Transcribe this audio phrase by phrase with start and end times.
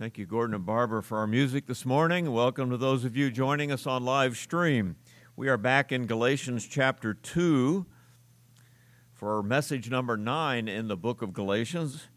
[0.00, 2.32] Thank you, Gordon and Barbara, for our music this morning.
[2.32, 4.96] Welcome to those of you joining us on live stream.
[5.36, 7.84] We are back in Galatians chapter 2
[9.12, 12.08] for message number 9 in the book of Galatians.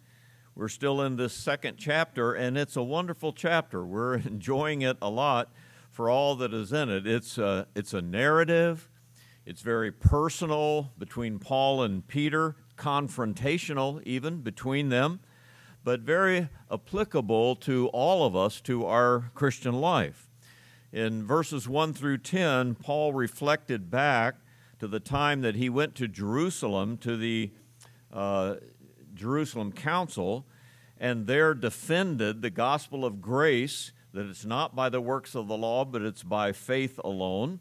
[0.55, 3.85] We're still in this second chapter, and it's a wonderful chapter.
[3.85, 5.51] We're enjoying it a lot
[5.91, 7.05] for all that is in it.
[7.05, 8.89] It's a, it's a narrative,
[9.45, 15.19] it's very personal between Paul and Peter, confrontational even between them
[15.83, 20.29] but very applicable to all of us, to our Christian life.
[20.91, 24.35] In verses 1 through 10, Paul reflected back
[24.79, 27.51] to the time that he went to Jerusalem, to the
[28.11, 28.55] uh,
[29.13, 30.45] Jerusalem Council,
[30.97, 35.57] and there defended the gospel of grace, that it's not by the works of the
[35.57, 37.59] law, but it's by faith alone.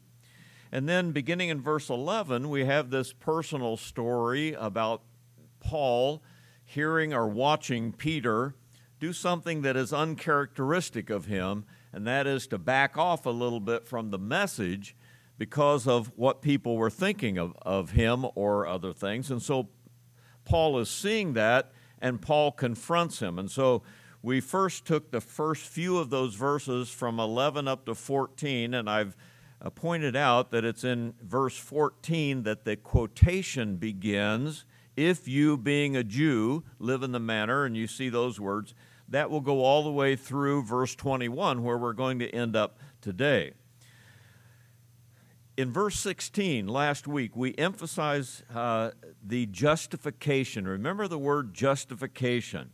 [0.71, 5.03] And then, beginning in verse 11, we have this personal story about
[5.61, 6.23] Paul
[6.73, 8.55] hearing or watching Peter
[8.99, 13.61] do something that is uncharacteristic of him, and that is to back off a little
[13.61, 14.97] bit from the message
[15.37, 19.31] because of what people were thinking of, of him or other things.
[19.31, 19.69] And so
[20.45, 23.39] Paul is seeing that, and Paul confronts him.
[23.39, 23.83] And so
[24.23, 28.89] we first took the first few of those verses from 11 up to 14, and
[28.89, 29.17] I've
[29.61, 34.65] uh, pointed out that it's in verse 14 that the quotation begins
[34.97, 38.75] if you, being a Jew, live in the manner, and you see those words,
[39.09, 42.79] that will go all the way through verse 21, where we're going to end up
[43.01, 43.53] today.
[45.57, 50.67] In verse 16, last week, we emphasized uh, the justification.
[50.67, 52.71] Remember the word justification.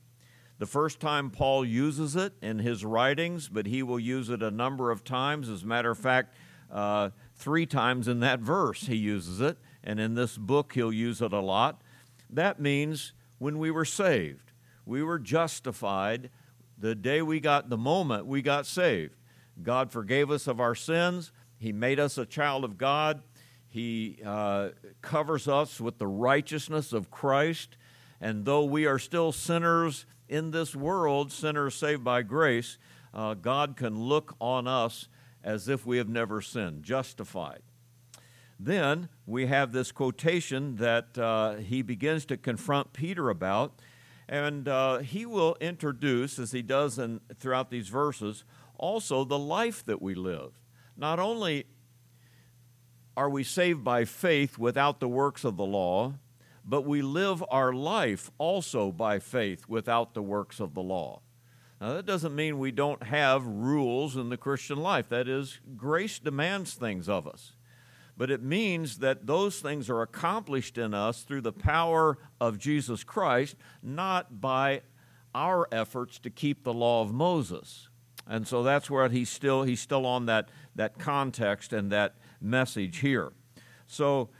[0.58, 4.50] The first time Paul uses it in his writings, but he will use it a
[4.50, 5.48] number of times.
[5.48, 6.34] As a matter of fact,
[6.70, 11.22] uh, three times in that verse he uses it, and in this book he'll use
[11.22, 11.82] it a lot.
[12.30, 14.52] That means when we were saved,
[14.84, 16.30] we were justified
[16.78, 19.14] the day we got the moment we got saved.
[19.62, 23.22] God forgave us of our sins, He made us a child of God,
[23.68, 24.70] He uh,
[25.02, 27.76] covers us with the righteousness of Christ.
[28.20, 32.78] And though we are still sinners in this world, sinners saved by grace,
[33.14, 35.08] uh, God can look on us
[35.42, 37.62] as if we have never sinned, justified.
[38.58, 43.80] Then we have this quotation that uh, he begins to confront Peter about,
[44.28, 48.44] and uh, he will introduce, as he does in, throughout these verses,
[48.76, 50.58] also the life that we live.
[50.96, 51.66] Not only
[53.16, 56.14] are we saved by faith without the works of the law,
[56.64, 61.22] but we live our life also by faith without the works of the law.
[61.80, 65.08] Now, that doesn't mean we don't have rules in the Christian life.
[65.08, 67.52] That is, grace demands things of us
[68.18, 73.04] but it means that those things are accomplished in us through the power of Jesus
[73.04, 74.82] Christ, not by
[75.36, 77.88] our efforts to keep the law of Moses.
[78.26, 82.98] And so that's where he's still he's still on that that context and that message
[82.98, 83.32] here.
[83.86, 84.30] So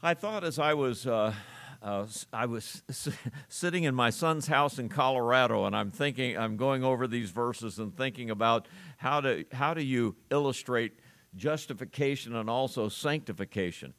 [0.00, 1.34] I thought as I was uh,
[1.82, 2.82] uh, I was
[3.48, 7.80] sitting in my son's house in Colorado, and I'm thinking I'm going over these verses
[7.80, 8.68] and thinking about
[8.98, 10.92] how to how do you illustrate
[11.36, 13.94] justification and also sanctification.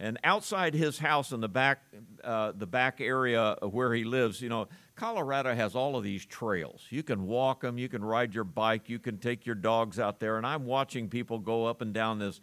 [0.00, 1.82] And outside his house in the back,
[2.22, 6.84] uh, the back area where he lives, you know, Colorado has all of these trails.
[6.90, 10.20] You can walk them, you can ride your bike, you can take your dogs out
[10.20, 10.36] there.
[10.36, 12.40] And I'm watching people go up and down this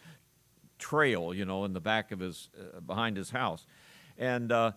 [0.79, 3.65] trail, you know, in the back of his, uh, behind his house.
[4.17, 4.73] And uh,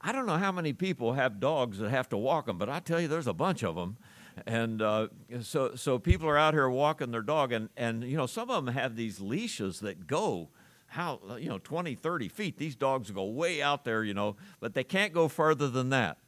[0.00, 2.80] I don't know how many people have dogs that have to walk them, but I
[2.80, 3.98] tell you, there's a bunch of them
[4.46, 5.08] and uh,
[5.42, 8.64] so so people are out here walking their dog and and you know some of
[8.64, 10.48] them have these leashes that go
[10.88, 12.58] how you know 20 30 feet.
[12.58, 16.18] These dogs go way out there you know but they can't go further than that.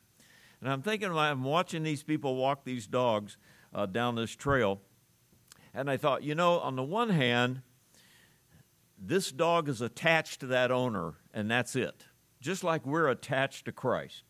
[0.60, 3.36] And i'm thinking i'm watching these people walk these dogs
[3.74, 4.80] uh, down this trail.
[5.74, 7.62] And i thought you know on the one hand
[9.04, 12.06] this dog is attached to that owner and that's it.
[12.40, 14.24] Just like we're attached to christ.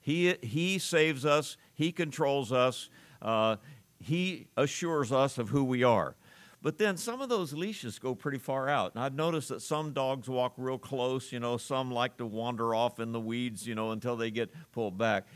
[0.00, 2.90] He, he saves us he controls us
[3.22, 3.56] uh,
[4.00, 6.14] he assures us of who we are.
[6.60, 8.94] But then some of those leashes go pretty far out.
[8.94, 12.74] And I've noticed that some dogs walk real close, you know, some like to wander
[12.74, 15.26] off in the weeds, you know, until they get pulled back.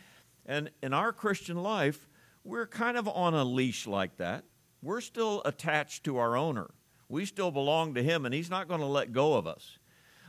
[0.46, 2.08] And in our Christian life,
[2.44, 4.44] we're kind of on a leash like that.
[4.82, 6.70] We're still attached to our owner.
[7.08, 9.78] We still belong to him, and he's not going to let go of us.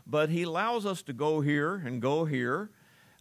[0.06, 2.70] But he allows us to go here and go here,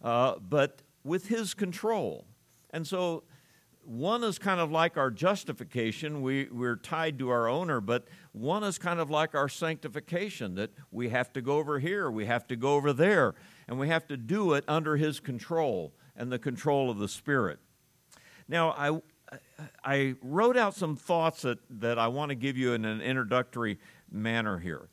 [0.03, 2.27] uh, but with his control.
[2.69, 3.23] And so
[3.85, 6.21] one is kind of like our justification.
[6.21, 10.71] We, we're tied to our owner, but one is kind of like our sanctification that
[10.91, 13.35] we have to go over here, we have to go over there,
[13.67, 17.59] and we have to do it under His control and the control of the Spirit.
[18.47, 19.01] Now, I,
[19.83, 23.79] I wrote out some thoughts that, that I want to give you in an introductory
[24.11, 24.89] manner here.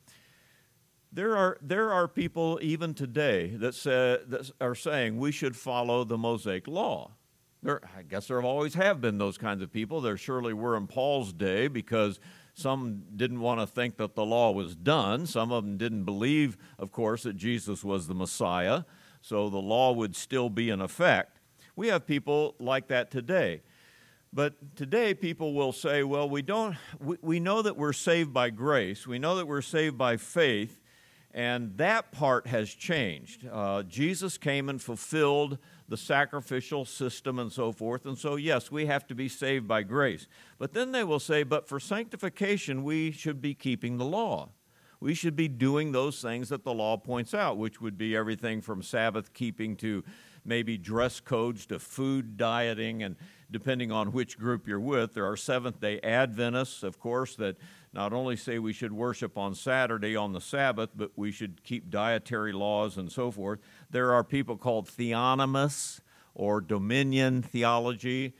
[1.12, 6.04] There are, there are people even today that, say, that are saying we should follow
[6.04, 7.12] the Mosaic law.
[7.62, 10.00] There, I guess there always have been those kinds of people.
[10.00, 12.18] There surely were in Paul's day because
[12.54, 15.26] some didn't want to think that the law was done.
[15.26, 18.84] Some of them didn't believe, of course, that Jesus was the Messiah,
[19.20, 21.38] so the law would still be in effect.
[21.76, 23.62] We have people like that today.
[24.32, 28.50] But today, people will say, well, we, don't, we, we know that we're saved by
[28.50, 30.80] grace, we know that we're saved by faith,
[31.32, 33.46] and that part has changed.
[33.50, 35.58] Uh, Jesus came and fulfilled
[35.90, 39.82] the sacrificial system and so forth, and so, yes, we have to be saved by
[39.82, 40.28] grace.
[40.56, 44.50] But then they will say, but for sanctification, we should be keeping the law.
[45.00, 48.60] We should be doing those things that the law points out, which would be everything
[48.60, 50.04] from Sabbath keeping to
[50.44, 53.16] maybe dress codes to food dieting and
[53.50, 55.14] depending on which group you're with.
[55.14, 57.56] There are Seventh day Adventists, of course, that
[57.92, 61.90] not only say we should worship on Saturday on the Sabbath, but we should keep
[61.90, 63.58] dietary laws and so forth.
[63.90, 66.00] There are people called theonomists
[66.34, 68.34] or dominion theology.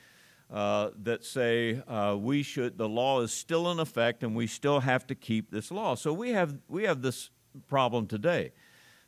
[0.52, 4.81] Uh, that say uh, we should the law is still in effect and we still
[4.81, 5.94] have to keep this law.
[5.94, 7.31] So we have we have this
[7.69, 8.50] problem today.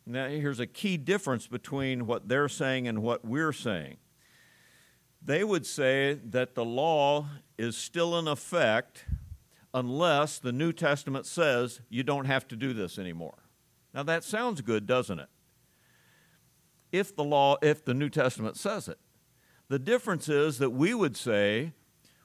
[0.06, 3.96] Now here's a key difference between what they're saying and what we're saying
[5.24, 9.04] they would say that the law is still in effect
[9.74, 13.44] unless the New Testament says you don't have to do this anymore.
[13.94, 15.28] Now that sounds good, doesn't it?
[16.90, 18.98] If the law, if the New Testament says it.
[19.68, 21.72] The difference is that we would say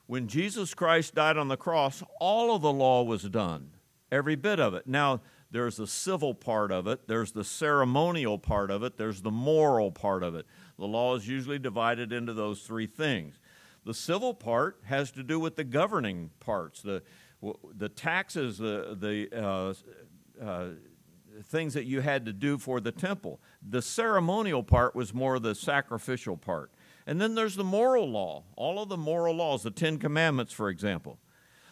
[0.06, 3.70] when Jesus Christ died on the cross, all of the law was done,
[4.12, 4.86] every bit of it.
[4.86, 9.30] Now, there's the civil part of it, there's the ceremonial part of it, there's the
[9.30, 10.46] moral part of it.
[10.78, 13.38] The law is usually divided into those three things.
[13.84, 17.02] The civil part has to do with the governing parts, the,
[17.76, 19.74] the taxes, the, the uh,
[20.42, 20.68] uh,
[21.44, 23.40] things that you had to do for the temple.
[23.66, 26.72] The ceremonial part was more the sacrificial part.
[27.06, 30.68] And then there's the moral law, all of the moral laws, the Ten Commandments, for
[30.68, 31.18] example.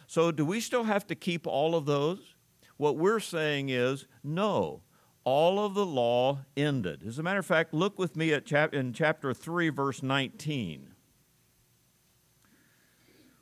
[0.07, 2.35] So, do we still have to keep all of those?
[2.77, 4.81] What we're saying is no
[5.27, 7.03] all of the law ended.
[7.05, 10.93] As a matter of fact, look with me at chap- in chapter 3, verse 19.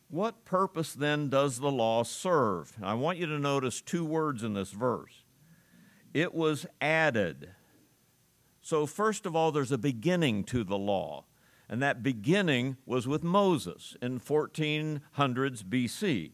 [0.10, 2.74] What purpose then does the law serve?
[2.82, 5.24] I want you to notice two words in this verse.
[6.14, 7.50] It was added.
[8.62, 11.26] So, first of all, there's a beginning to the law,
[11.68, 15.02] and that beginning was with Moses in 1400s
[15.64, 16.32] BC.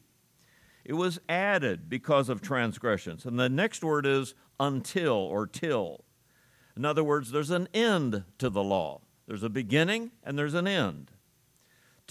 [0.84, 3.26] It was added because of transgressions.
[3.26, 6.06] And the next word is until or till.
[6.76, 9.02] In other words, there's an end to the law.
[9.28, 11.12] There's a beginning and there's an end.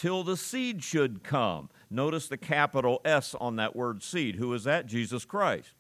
[0.00, 1.68] Till the seed should come.
[1.90, 4.36] Notice the capital S on that word seed.
[4.36, 4.86] Who is that?
[4.86, 5.74] Jesus Christ.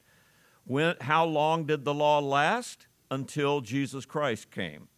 [0.66, 2.86] When, how long did the law last?
[3.10, 4.88] Until Jesus Christ came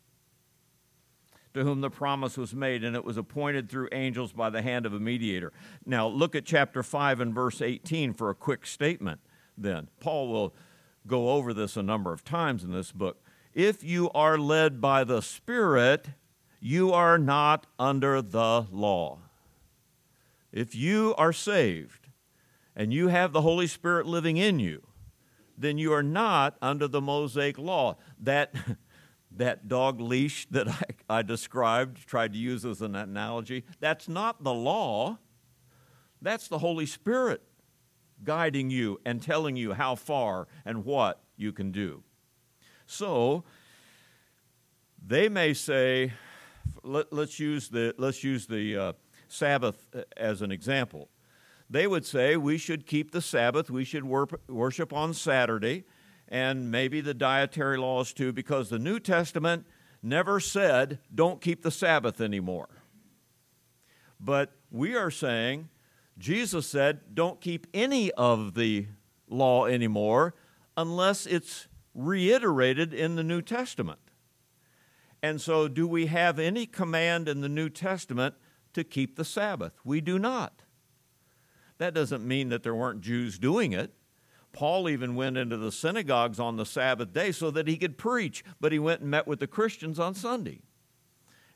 [1.54, 4.86] to whom the promise was made, and it was appointed through angels by the hand
[4.86, 5.52] of a mediator.
[5.86, 9.20] Now, look at chapter 5 and verse 18 for a quick statement
[9.56, 9.86] then.
[10.00, 10.54] Paul will
[11.06, 13.22] go over this a number of times in this book.
[13.54, 16.08] If you are led by the Spirit,
[16.64, 19.18] you are not under the law.
[20.52, 22.06] If you are saved
[22.76, 24.86] and you have the Holy Spirit living in you,
[25.58, 27.96] then you are not under the Mosaic law.
[28.20, 28.54] That
[29.36, 34.44] that dog leash that I, I, described, tried to use as an analogy, that's not
[34.44, 35.18] the law.
[36.20, 37.42] That's the Holy Spirit
[38.22, 42.04] guiding you and telling you how far and what you can do.
[42.86, 43.42] So,
[45.04, 46.12] they may say,
[46.82, 48.92] let, us use the, let's use the uh,
[49.28, 51.08] Sabbath uh, as an example.
[51.70, 55.84] They would say we should keep the Sabbath, we should worship on Saturday,
[56.28, 59.66] and maybe the dietary laws too, because the New Testament
[60.02, 62.68] never said, don't keep the Sabbath anymore.
[64.20, 65.68] But we are saying,
[66.18, 68.86] Jesus said, don't keep any of the
[69.28, 70.34] law anymore
[70.76, 73.98] unless it's reiterated in the New Testament.
[75.22, 78.34] And so, do we have any command in the New Testament
[78.72, 79.72] to keep the Sabbath?
[79.84, 80.62] We do not.
[81.78, 83.94] That doesn't mean that there weren't Jews doing it.
[84.52, 88.44] Paul even went into the synagogues on the Sabbath day so that he could preach,
[88.60, 90.60] but he went and met with the Christians on Sunday.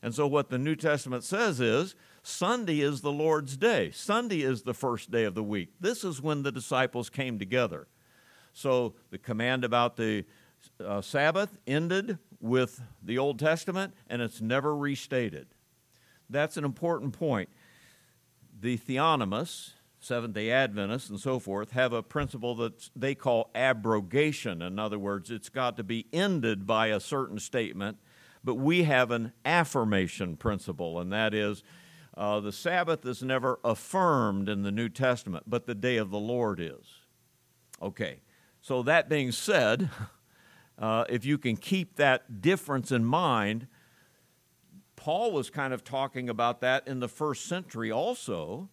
[0.01, 3.91] And so, what the New Testament says is Sunday is the Lord's day.
[3.91, 5.73] Sunday is the first day of the week.
[5.79, 7.87] This is when the disciples came together.
[8.53, 10.25] So, the command about the
[10.83, 15.47] uh, Sabbath ended with the Old Testament, and it's never restated.
[16.29, 17.49] That's an important point.
[18.59, 24.61] the theonomists, Seventh day Adventists, and so forth, have a principle that they call abrogation.
[24.61, 27.97] In other words, it's got to be ended by a certain statement,
[28.43, 31.63] but we have an affirmation principle, and that is
[32.15, 36.19] uh, the Sabbath is never affirmed in the New Testament, but the day of the
[36.19, 37.01] Lord is.
[37.81, 38.21] Okay,
[38.61, 39.89] so that being said,
[40.77, 43.67] uh, if you can keep that difference in mind,
[44.95, 48.69] Paul was kind of talking about that in the first century also,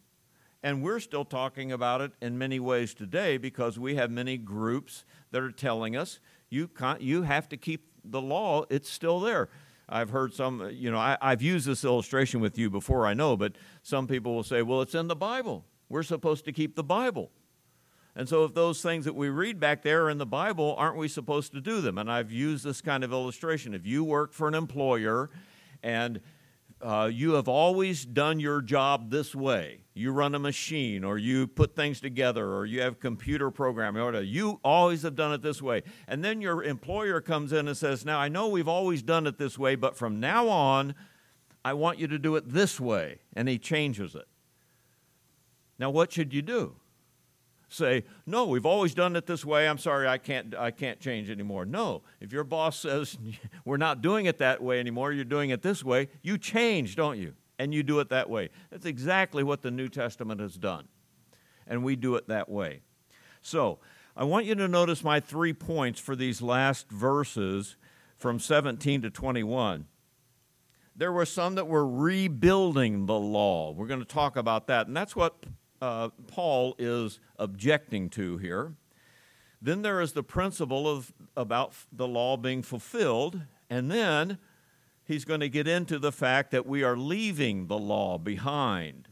[0.62, 5.04] and we're still talking about it in many ways today because we have many groups
[5.30, 6.20] that are telling us
[6.50, 9.48] you, you have to keep the law, it's still there.
[9.88, 13.36] I've heard some, you know, I, have used this illustration with you before, I know,
[13.36, 15.64] but some people will say, well, it's in the Bible.
[15.88, 17.30] We're supposed to keep the Bible.
[18.16, 20.96] And so, if those things that we read back there are in the Bible, aren't
[20.96, 21.98] we supposed to do them?
[21.98, 23.74] And I've used this kind of illustration.
[23.74, 25.30] If you work for an employer
[25.82, 26.20] and
[26.80, 29.80] uh, you have always done your job this way.
[29.94, 34.20] You run a machine, or you put things together, or you have computer programming, or
[34.20, 35.82] you always have done it this way.
[36.06, 39.38] And then your employer comes in and says, Now, I know we've always done it
[39.38, 40.94] this way, but from now on,
[41.64, 43.20] I want you to do it this way.
[43.34, 44.26] And he changes it.
[45.78, 46.76] Now, what should you do?
[47.74, 49.68] Say, no, we've always done it this way.
[49.68, 51.64] I'm sorry, I can't, I can't change anymore.
[51.64, 53.18] No, if your boss says
[53.64, 57.18] we're not doing it that way anymore, you're doing it this way, you change, don't
[57.18, 57.34] you?
[57.58, 58.50] And you do it that way.
[58.70, 60.88] That's exactly what the New Testament has done.
[61.66, 62.80] And we do it that way.
[63.42, 63.78] So,
[64.16, 67.74] I want you to notice my three points for these last verses
[68.16, 69.86] from 17 to 21
[70.96, 73.72] there were some that were rebuilding the law.
[73.72, 74.86] We're going to talk about that.
[74.86, 75.44] And that's what
[75.84, 78.72] uh, Paul is objecting to here.
[79.60, 84.38] Then there is the principle of about the law being fulfilled, and then
[85.04, 89.08] he's going to get into the fact that we are leaving the law behind.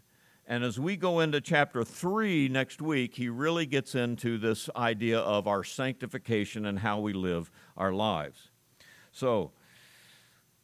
[0.46, 5.18] And as we go into chapter 3 next week, he really gets into this idea
[5.18, 8.50] of our sanctification and how we live our lives.
[9.12, 9.52] So,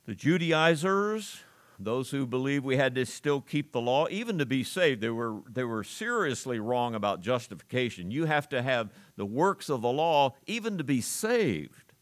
[0.06, 1.42] the Judaizers,
[1.78, 5.10] those who believe we had to still keep the law, even to be saved, they
[5.10, 8.10] were, they were seriously wrong about justification.
[8.10, 11.92] You have to have the works of the law even to be saved.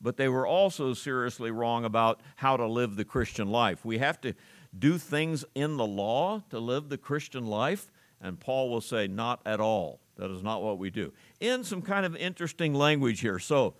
[0.00, 3.84] But they were also seriously wrong about how to live the Christian life.
[3.84, 4.34] We have to
[4.76, 9.40] do things in the law to live the Christian life, and Paul will say, not
[9.44, 10.00] at all.
[10.16, 11.12] That is not what we do.
[11.40, 13.38] In some kind of interesting language here.
[13.38, 13.74] So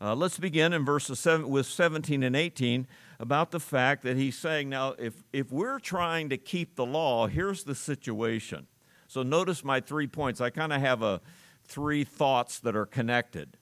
[0.00, 2.86] uh, let's begin in verses seven, with 17 and 18
[3.20, 7.26] about the fact that he's saying, now, if, if we're trying to keep the law,
[7.26, 8.66] here's the situation.
[9.08, 10.40] So notice my three points.
[10.40, 11.20] I kind of have a
[11.62, 13.58] three thoughts that are connected.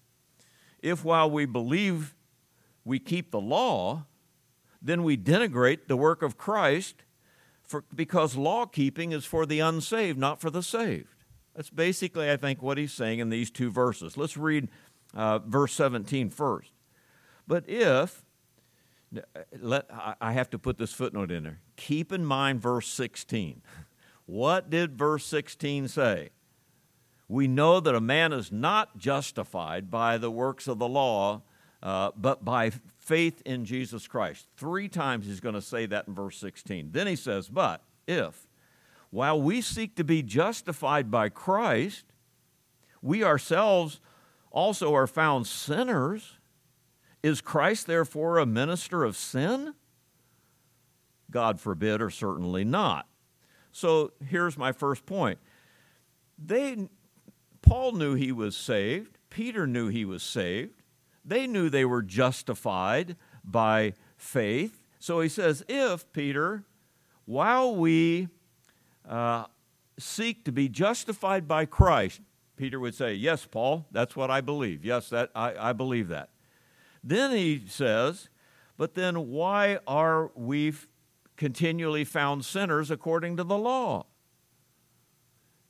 [0.81, 2.15] If while we believe
[2.85, 4.07] we keep the law,
[4.81, 7.03] then we denigrate the work of Christ
[7.65, 11.25] for, because law keeping is for the unsaved, not for the saved.
[11.57, 14.17] That's basically, I think, what he's saying in these two verses.
[14.17, 14.69] Let's read
[15.15, 16.71] uh, verse 17 first.
[17.49, 18.23] But if
[19.59, 19.87] let,
[20.21, 21.61] I have to put this footnote in there.
[21.77, 23.62] Keep in mind verse 16.
[24.27, 26.29] What did verse 16 say?
[27.29, 31.41] We know that a man is not justified by the works of the law,
[31.83, 34.47] uh, but by faith in Jesus Christ.
[34.55, 36.91] Three times he's going to say that in verse 16.
[36.93, 38.47] Then he says, But if,
[39.09, 42.05] while we seek to be justified by Christ,
[43.00, 44.00] we ourselves
[44.50, 46.38] also are found sinners,
[47.22, 49.75] is Christ therefore a minister of sin?
[51.30, 53.06] God forbid, or certainly not.
[53.72, 55.38] So here's my first point.
[56.38, 56.88] They,
[57.62, 59.18] Paul knew he was saved.
[59.30, 60.82] Peter knew he was saved.
[61.25, 64.82] They knew they were justified by faith.
[64.98, 66.64] So he says, if, Peter,
[67.26, 68.28] while we
[69.08, 69.44] uh,
[69.98, 72.20] seek to be justified by Christ,
[72.56, 74.84] Peter would say, Yes, Paul, that's what I believe.
[74.84, 76.30] Yes, that, I, I believe that.
[77.02, 78.28] Then he says,
[78.76, 80.73] But then why are we
[81.37, 84.07] continually found sinners according to the law?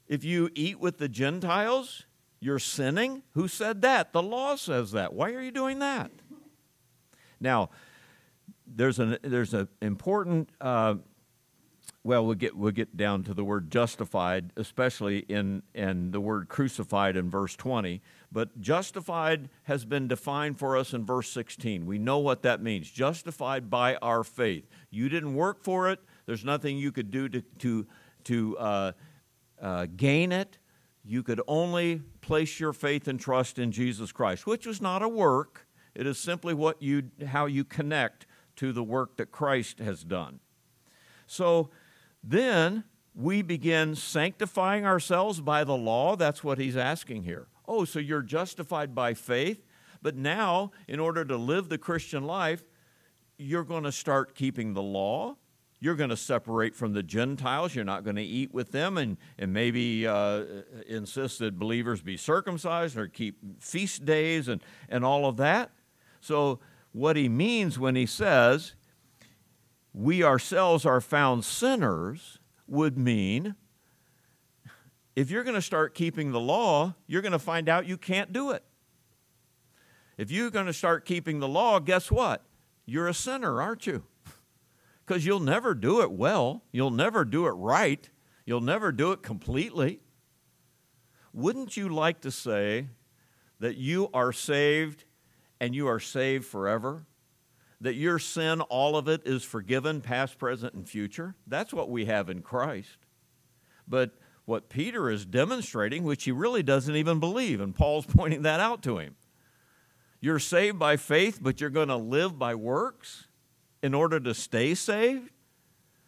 [0.06, 2.06] If you eat with the Gentiles,
[2.40, 3.22] you're sinning?
[3.34, 4.12] Who said that?
[4.12, 5.12] The law says that.
[5.12, 6.10] Why are you doing that?
[7.40, 7.70] Now,
[8.66, 10.96] there's an there's an important uh,
[12.08, 16.48] well, we'll get, we'll get down to the word justified, especially in, in the word
[16.48, 18.00] crucified in verse 20.
[18.32, 21.84] But justified has been defined for us in verse 16.
[21.84, 24.66] We know what that means justified by our faith.
[24.88, 27.86] You didn't work for it, there's nothing you could do to, to,
[28.24, 28.92] to uh,
[29.60, 30.56] uh, gain it.
[31.04, 35.08] You could only place your faith and trust in Jesus Christ, which is not a
[35.10, 35.66] work.
[35.94, 38.24] It is simply what you, how you connect
[38.56, 40.40] to the work that Christ has done.
[41.26, 41.68] So,
[42.22, 42.84] then
[43.14, 46.16] we begin sanctifying ourselves by the law?
[46.16, 47.48] That's what he's asking here.
[47.66, 49.64] Oh, so you're justified by faith,
[50.00, 52.64] but now, in order to live the Christian life,
[53.36, 55.36] you're going to start keeping the law.
[55.80, 57.74] You're going to separate from the Gentiles.
[57.74, 60.44] You're not going to eat with them and, and maybe uh,
[60.88, 65.70] insist that believers be circumcised or keep feast days and, and all of that.
[66.20, 66.58] So,
[66.92, 68.74] what he means when he says,
[69.98, 72.38] we ourselves are found sinners,
[72.68, 73.56] would mean
[75.16, 78.32] if you're going to start keeping the law, you're going to find out you can't
[78.32, 78.62] do it.
[80.16, 82.44] If you're going to start keeping the law, guess what?
[82.86, 84.04] You're a sinner, aren't you?
[85.04, 88.10] Because you'll never do it well, you'll never do it right,
[88.44, 90.00] you'll never do it completely.
[91.32, 92.88] Wouldn't you like to say
[93.58, 95.06] that you are saved
[95.58, 97.06] and you are saved forever?
[97.80, 101.36] That your sin, all of it, is forgiven, past, present, and future?
[101.46, 102.96] That's what we have in Christ.
[103.86, 104.12] But
[104.44, 108.82] what Peter is demonstrating, which he really doesn't even believe, and Paul's pointing that out
[108.82, 109.14] to him.
[110.20, 113.28] You're saved by faith, but you're going to live by works
[113.82, 115.30] in order to stay saved?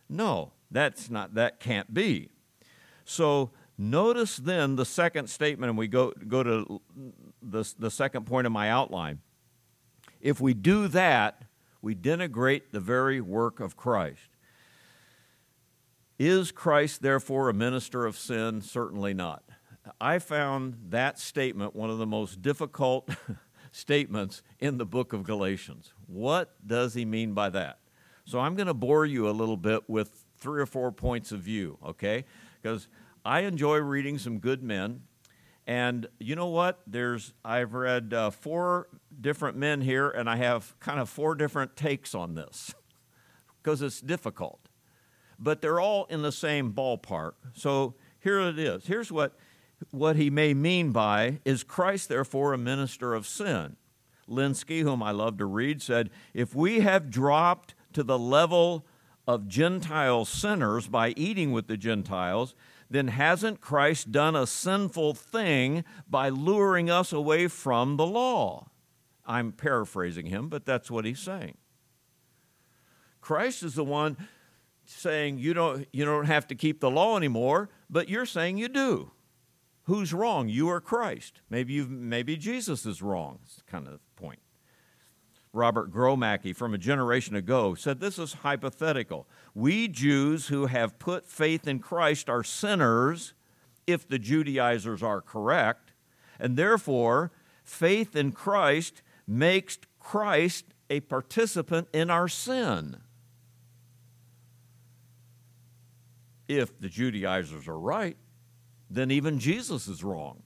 [0.09, 2.31] No, that's not that can't be.
[3.05, 6.81] So notice then the second statement, and we go, go to
[7.43, 9.21] the, the second point of my outline.
[10.21, 11.43] If we do that,
[11.83, 14.29] we denigrate the very work of Christ.
[16.19, 18.61] Is Christ therefore a minister of sin?
[18.61, 19.43] Certainly not.
[20.01, 23.09] I found that statement one of the most difficult
[23.73, 25.95] statements in the book of Galatians.
[26.07, 27.79] What does he mean by that?
[28.27, 31.41] So I'm going to bore you a little bit with three or four points of
[31.41, 32.25] view, okay?
[32.61, 32.89] Because
[33.25, 35.03] I enjoy reading some good men.
[35.67, 36.81] And you know what?
[36.87, 38.89] There's I've read uh, four
[39.21, 42.75] different men here, and I have kind of four different takes on this
[43.63, 44.69] because it's difficult.
[45.39, 47.33] But they're all in the same ballpark.
[47.55, 48.87] So here it is.
[48.87, 49.37] Here's what
[49.91, 53.77] what he may mean by is Christ, therefore, a minister of sin?
[54.29, 58.87] Lenski, whom I love to read, said, If we have dropped to the level
[59.27, 62.55] of Gentile sinners by eating with the Gentiles,
[62.91, 68.71] then hasn't Christ done a sinful thing by luring us away from the law?
[69.25, 71.57] I'm paraphrasing him, but that's what he's saying.
[73.21, 74.17] Christ is the one
[74.85, 78.69] saying you don't, you don't have to keep the law anymore, but you're saying you
[78.69, 79.13] do.
[79.85, 80.49] Who's wrong?
[80.49, 81.41] You or Christ?
[81.49, 83.39] Maybe, you maybe Jesus is wrong.
[83.67, 84.01] Kind of.
[85.53, 89.29] Robert Gromacki from a generation ago said this is hypothetical.
[89.55, 93.35] We Jews who have put faith in Christ are sinners
[93.87, 95.93] if the Judaizers are correct,
[96.39, 97.33] and therefore
[97.65, 102.99] faith in Christ makes Christ a participant in our sin.
[106.47, 108.17] If the Judaizers are right,
[108.89, 110.43] then even Jesus is wrong.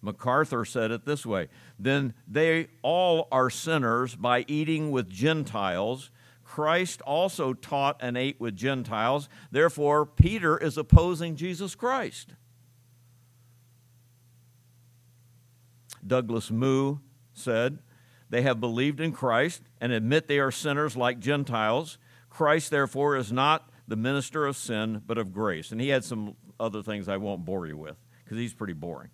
[0.00, 6.10] MacArthur said it this way Then they all are sinners by eating with Gentiles.
[6.44, 9.28] Christ also taught and ate with Gentiles.
[9.50, 12.34] Therefore, Peter is opposing Jesus Christ.
[16.04, 16.98] Douglas Moo
[17.32, 17.78] said,
[18.30, 21.98] They have believed in Christ and admit they are sinners like Gentiles.
[22.30, 25.70] Christ, therefore, is not the minister of sin, but of grace.
[25.70, 29.10] And he had some other things I won't bore you with because he's pretty boring.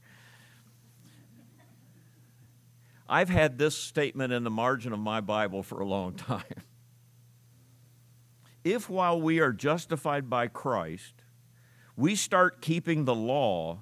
[3.09, 6.43] I've had this statement in the margin of my Bible for a long time.
[8.63, 11.15] If while we are justified by Christ,
[11.97, 13.81] we start keeping the law,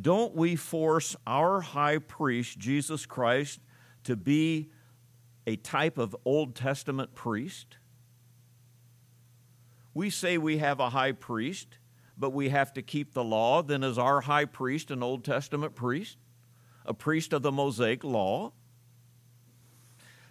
[0.00, 3.60] don't we force our high priest, Jesus Christ,
[4.04, 4.70] to be
[5.46, 7.78] a type of Old Testament priest?
[9.98, 11.78] we say we have a high priest,
[12.16, 15.74] but we have to keep the law, then is our high priest an Old Testament
[15.74, 16.18] priest?
[16.88, 18.52] A priest of the Mosaic law?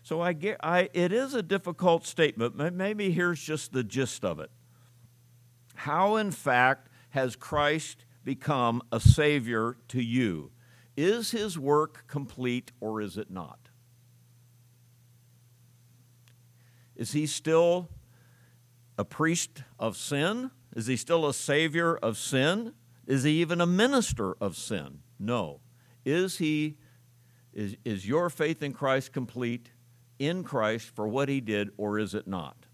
[0.04, 4.40] So I get, I, it is a difficult statement, maybe here's just the gist of
[4.40, 4.50] it.
[5.76, 10.52] How, in fact, has Christ become a Savior to you?
[10.96, 13.70] Is his work complete or is it not?
[16.96, 17.90] Is he still
[18.98, 20.50] a priest of sin?
[20.76, 22.74] Is he still a savior of sin?
[23.06, 25.00] Is he even a minister of sin?
[25.20, 25.62] No.
[26.08, 26.78] Is he
[27.54, 29.72] is, is your faith in Christ complete
[30.20, 32.66] in Christ for what he did, or is it not?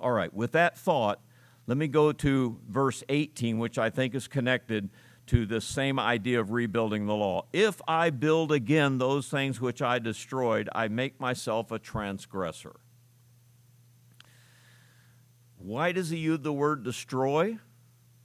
[0.00, 1.20] All right, with that thought,
[1.68, 4.90] let me go to verse 18, which I think is connected
[5.28, 7.46] to this same idea of rebuilding the law.
[7.52, 12.74] If I build again those things which I destroyed, I make myself a transgressor.
[15.56, 17.58] Why does he use the word destroy?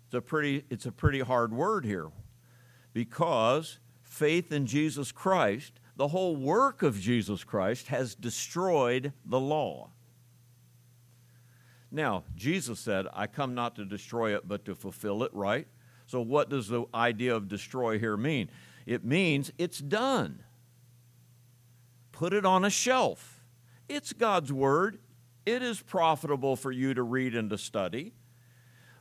[0.08, 2.10] It's a pretty, it's a pretty hard word here.
[2.92, 3.78] Because
[4.12, 9.90] faith in Jesus Christ, the whole work of Jesus Christ, has destroyed the law.
[11.90, 15.66] Now, Jesus said, I come not to destroy it, but to fulfill it, right?
[16.08, 18.50] So, what does the idea of destroy here mean?
[18.86, 20.44] It means it's done.
[22.12, 23.46] Put it on a shelf.
[23.88, 25.00] It's God's Word.
[25.46, 28.14] It is profitable for you to read and to study.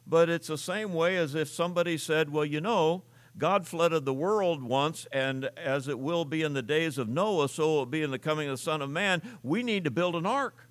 [0.06, 3.02] But it's the same way as if somebody said, Well, you know,
[3.38, 7.48] God flooded the world once, and as it will be in the days of Noah,
[7.48, 9.22] so it will be in the coming of the Son of Man.
[9.42, 10.68] We need to build an ark.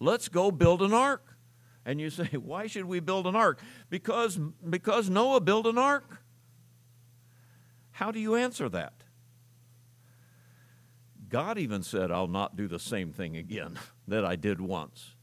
[0.00, 1.36] Let's go build an ark.
[1.84, 3.60] And you say, why should we build an ark?
[3.90, 6.22] Because, because Noah built an ark.
[7.92, 8.94] How do you answer that?
[11.28, 15.14] God even said, I'll not do the same thing again that I did once.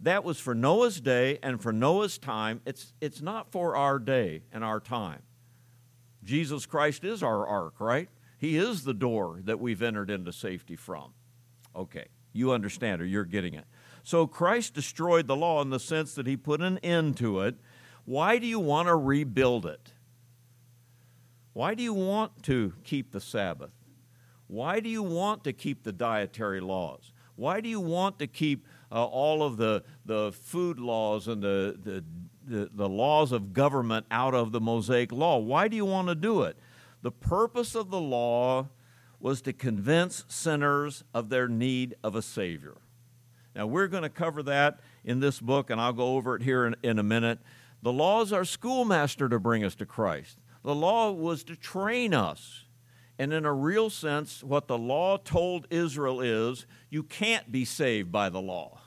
[0.00, 2.60] That was for Noah's day and for Noah's time.
[2.66, 5.22] It's, it's not for our day and our time.
[6.26, 8.08] Jesus Christ is our ark, right?
[8.36, 11.14] He is the door that we've entered into safety from.
[11.74, 13.64] Okay, you understand or you're getting it.
[14.02, 17.56] So Christ destroyed the law in the sense that he put an end to it.
[18.04, 19.92] Why do you want to rebuild it?
[21.52, 23.72] Why do you want to keep the Sabbath?
[24.46, 27.12] Why do you want to keep the dietary laws?
[27.36, 31.78] Why do you want to keep uh, all of the, the food laws and the,
[31.82, 32.04] the,
[32.46, 35.38] the, the laws of government out of the Mosaic law?
[35.38, 36.56] Why do you want to do it?
[37.02, 38.68] The purpose of the law
[39.20, 42.76] was to convince sinners of their need of a Savior.
[43.54, 46.66] Now, we're going to cover that in this book, and I'll go over it here
[46.66, 47.38] in, in a minute.
[47.82, 50.38] The law is our schoolmaster to bring us to Christ.
[50.62, 52.64] The law was to train us.
[53.18, 58.12] And in a real sense, what the law told Israel is you can't be saved
[58.12, 58.80] by the law.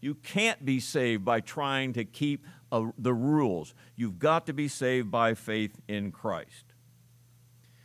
[0.00, 3.74] You can't be saved by trying to keep uh, the rules.
[3.94, 6.64] You've got to be saved by faith in Christ.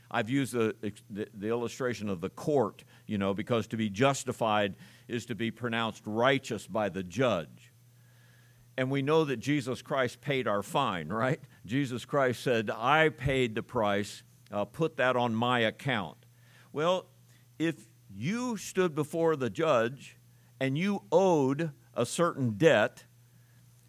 [0.10, 0.76] I've used the,
[1.10, 4.76] the, the, illustration of the court, you know, because to be justified
[5.08, 7.72] is to be pronounced righteous by the judge.
[8.78, 11.40] And we know that Jesus Christ paid our fine, right?
[11.66, 16.18] Jesus Christ said, I paid the price, uh, put that on my account.
[16.74, 17.06] Well,
[17.58, 17.76] if
[18.10, 20.18] you stood before the judge
[20.60, 23.06] and you owed a certain debt,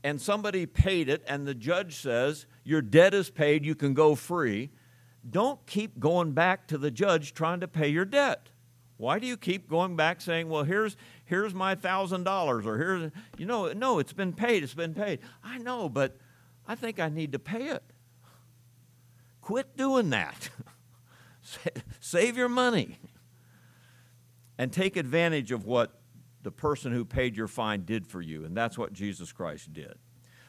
[0.05, 4.15] and somebody paid it, and the judge says, Your debt is paid, you can go
[4.15, 4.71] free,
[5.29, 8.49] don't keep going back to the judge trying to pay your debt.
[8.97, 13.11] Why do you keep going back saying, well, here's, here's my thousand dollars or here's,
[13.37, 15.21] you know, no, it's been paid, it's been paid.
[15.43, 16.17] I know, but
[16.67, 17.83] I think I need to pay it.
[19.41, 20.51] Quit doing that.
[22.01, 22.99] Save your money
[24.57, 26.01] and take advantage of what
[26.43, 28.45] the person who paid your fine did for you.
[28.45, 29.95] And that's what Jesus Christ did.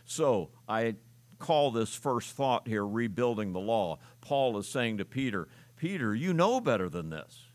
[0.06, 0.96] So I
[1.40, 4.00] call this first thought here rebuilding the law.
[4.22, 7.48] Paul is saying to Peter, Peter, you know better than this.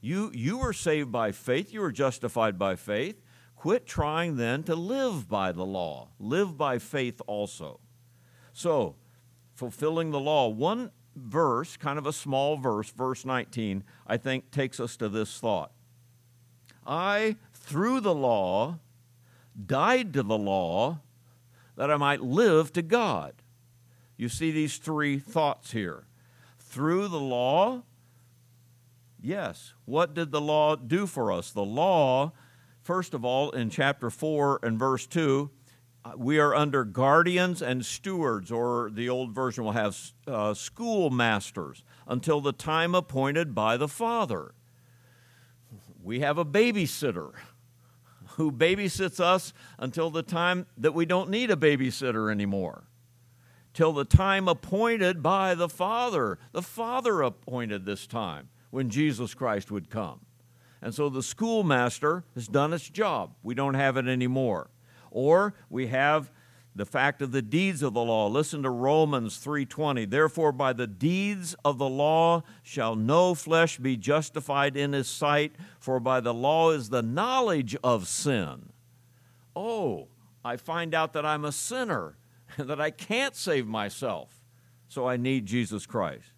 [0.00, 3.22] You, you were saved by faith, you were justified by faith.
[3.56, 7.80] Quit trying then to live by the law, live by faith also.
[8.52, 8.96] So,
[9.54, 14.80] fulfilling the law, one verse, kind of a small verse, verse 19, I think takes
[14.80, 15.72] us to this thought.
[16.86, 18.78] I, through the law,
[19.66, 21.00] died to the law
[21.76, 23.34] that I might live to God.
[24.16, 26.06] You see these three thoughts here.
[26.58, 27.82] Through the law,
[29.24, 29.72] Yes.
[29.86, 31.50] What did the law do for us?
[31.50, 32.32] The law,
[32.82, 35.50] first of all, in chapter 4 and verse 2,
[36.04, 41.84] uh, we are under guardians and stewards, or the old version will have uh, schoolmasters,
[42.06, 44.52] until the time appointed by the Father.
[46.02, 47.32] We have a babysitter
[48.36, 52.84] who babysits us until the time that we don't need a babysitter anymore.
[53.72, 56.38] Till the time appointed by the Father.
[56.52, 60.20] The Father appointed this time when Jesus Christ would come.
[60.80, 63.34] And so the schoolmaster has done its job.
[63.42, 64.70] We don't have it anymore.
[65.10, 66.30] Or we have
[66.74, 68.26] the fact of the deeds of the law.
[68.26, 70.04] Listen to Romans 3:20.
[70.04, 75.54] Therefore by the deeds of the law shall no flesh be justified in his sight,
[75.78, 78.70] for by the law is the knowledge of sin.
[79.54, 80.08] Oh,
[80.44, 82.18] I find out that I'm a sinner
[82.56, 84.42] and that I can't save myself.
[84.88, 86.32] So I need Jesus Christ.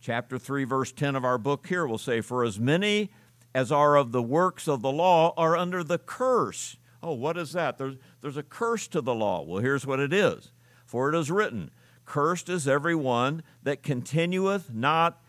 [0.00, 3.10] Chapter 3, verse 10 of our book here will say, For as many
[3.54, 6.76] as are of the works of the law are under the curse.
[7.02, 7.78] Oh, what is that?
[7.78, 9.42] There's, there's a curse to the law.
[9.42, 10.50] Well, here's what it is.
[10.86, 11.70] For it is written,
[12.06, 15.22] Cursed is every one that continueth not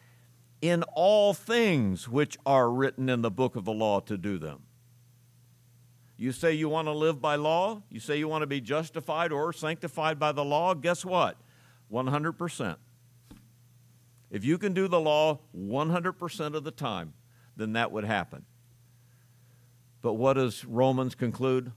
[0.61, 4.61] in all things which are written in the book of the law to do them.
[6.15, 7.81] You say you want to live by law?
[7.89, 10.73] You say you want to be justified or sanctified by the law?
[10.73, 11.35] Guess what?
[11.91, 12.77] 100%.
[14.31, 17.13] If you can do the law 100% of the time,
[17.57, 18.45] then that would happen.
[20.01, 21.73] But what does Romans conclude?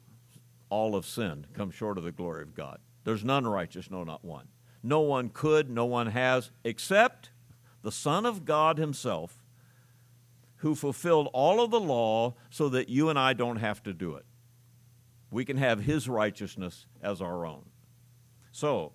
[0.71, 2.79] All have sinned, come short of the glory of God.
[3.05, 4.49] There's none righteous, no, not one.
[4.83, 7.31] No one could, no one has, except
[7.83, 9.43] the Son of God Himself,
[10.57, 14.15] who fulfilled all of the law so that you and I don't have to do
[14.17, 14.25] it.
[15.31, 17.65] We can have His righteousness as our own.
[18.53, 18.93] So,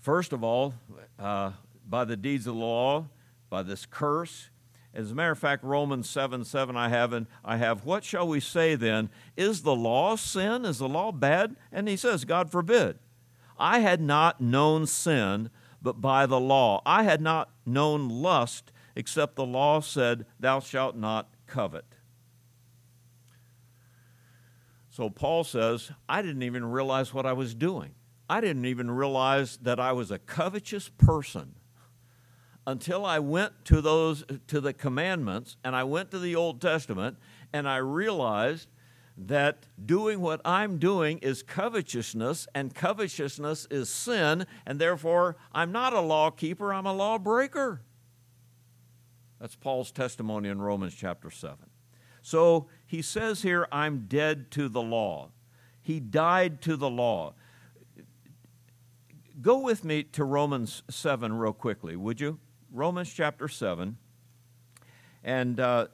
[0.00, 0.74] first of all,
[1.18, 1.52] uh,
[1.88, 3.06] by the deeds of the law,
[3.48, 4.50] by this curse,
[4.92, 8.26] as a matter of fact, Romans 7 7, I have, and I have, what shall
[8.26, 9.08] we say then?
[9.36, 10.64] Is the law sin?
[10.64, 11.54] Is the law bad?
[11.70, 12.98] And he says, God forbid.
[13.58, 15.50] I had not known sin
[15.82, 16.82] but by the law.
[16.84, 21.84] I had not known lust except the law said, Thou shalt not covet.
[24.90, 27.94] So Paul says, I didn't even realize what I was doing.
[28.28, 31.54] I didn't even realize that I was a covetous person
[32.66, 37.16] until I went to those to the commandments and I went to the Old Testament
[37.52, 38.68] and I realized
[39.16, 45.92] that doing what I'm doing is covetousness, and covetousness is sin, and therefore I'm not
[45.92, 47.82] a law keeper, I'm a law breaker.
[49.40, 51.58] That's Paul's testimony in Romans chapter 7.
[52.22, 55.30] So he says here, I'm dead to the law.
[55.82, 57.34] He died to the law.
[59.40, 62.38] Go with me to Romans 7 real quickly, would you?
[62.72, 63.96] Romans chapter 7.
[65.22, 65.88] And uh,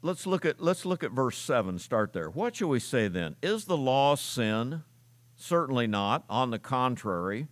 [0.00, 2.30] let's look at let's look at verse 7 start there.
[2.30, 3.36] What shall we say then?
[3.42, 4.84] Is the law sin?
[5.34, 6.24] Certainly not.
[6.30, 7.48] On the contrary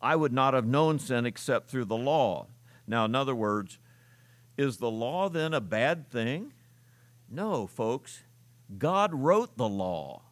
[0.00, 2.46] i would not have known sin except through the law.
[2.86, 3.78] Now in other words
[4.56, 6.52] is the law then a bad thing?
[7.28, 8.22] No folks.
[8.78, 10.22] God wrote the law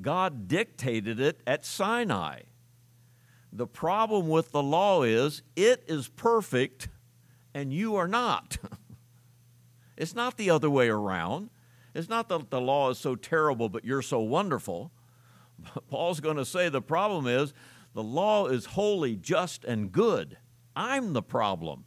[0.00, 2.40] god dictated it at sinai
[3.52, 6.88] the problem with the law is it is perfect
[7.54, 8.58] and you are not
[9.96, 11.50] It's not the other way around.
[11.94, 14.90] It's not that the law is so terrible, but you're so wonderful.
[15.90, 17.52] Paul's going to say the problem is
[17.94, 20.38] the law is holy, just, and good.
[20.74, 21.84] I'm the problem.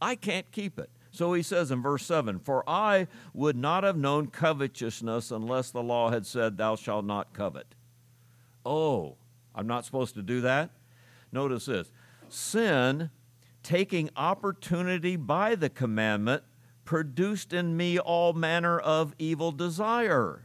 [0.00, 0.90] I can't keep it.
[1.18, 5.82] So he says in verse 7 For I would not have known covetousness unless the
[5.82, 7.74] law had said, Thou shalt not covet.
[8.64, 9.16] Oh,
[9.52, 10.70] I'm not supposed to do that?
[11.32, 11.90] Notice this
[12.28, 13.10] sin,
[13.64, 16.44] taking opportunity by the commandment,
[16.84, 20.44] produced in me all manner of evil desire.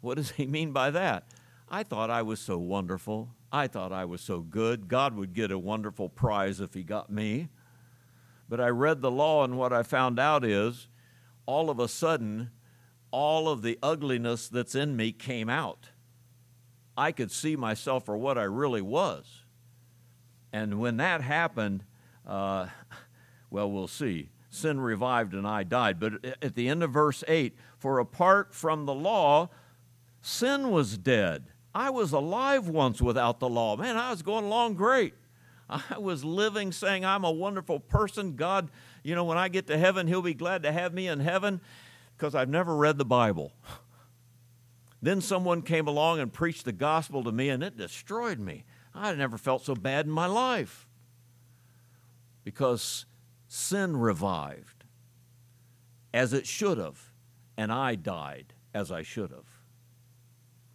[0.00, 1.26] What does he mean by that?
[1.68, 3.34] I thought I was so wonderful.
[3.52, 4.88] I thought I was so good.
[4.88, 7.50] God would get a wonderful prize if he got me.
[8.50, 10.88] But I read the law, and what I found out is
[11.46, 12.50] all of a sudden,
[13.12, 15.90] all of the ugliness that's in me came out.
[16.96, 19.44] I could see myself for what I really was.
[20.52, 21.84] And when that happened,
[22.26, 22.66] uh,
[23.50, 25.98] well, we'll see sin revived and I died.
[25.98, 29.48] But at the end of verse 8, for apart from the law,
[30.20, 31.46] sin was dead.
[31.72, 33.76] I was alive once without the law.
[33.76, 35.14] Man, I was going along great.
[35.70, 38.34] I was living saying, I'm a wonderful person.
[38.34, 38.70] God,
[39.04, 41.60] you know, when I get to heaven, He'll be glad to have me in heaven
[42.16, 43.52] because I've never read the Bible.
[45.02, 48.64] Then someone came along and preached the gospel to me, and it destroyed me.
[48.94, 50.88] I never felt so bad in my life
[52.44, 53.06] because
[53.46, 54.84] sin revived
[56.12, 57.12] as it should have,
[57.56, 59.46] and I died as I should have.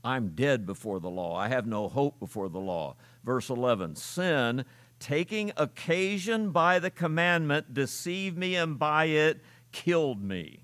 [0.03, 1.35] I'm dead before the law.
[1.35, 2.95] I have no hope before the law.
[3.23, 4.63] Verse 11 Sin,
[4.99, 10.63] taking occasion by the commandment, deceived me, and by it killed me.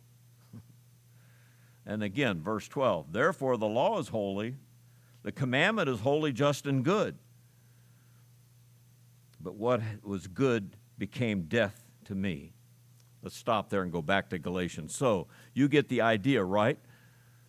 [1.86, 4.56] and again, verse 12 Therefore, the law is holy,
[5.24, 7.17] the commandment is holy, just, and good.
[9.39, 12.54] But what was good became death to me.
[13.24, 14.96] Let's stop there and go back to Galatians.
[14.96, 16.80] So, you get the idea, right?